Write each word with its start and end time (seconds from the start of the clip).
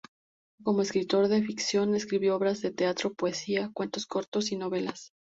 Como 0.63 0.81
escritor 0.81 1.27
de 1.27 1.43
ficción, 1.43 1.93
escribió 1.93 2.35
obras 2.35 2.59
de 2.63 2.71
teatro, 2.71 3.13
poesía, 3.13 3.69
cuentos 3.71 4.07
cortos 4.07 4.51
y 4.51 4.55
novelas. 4.55 5.13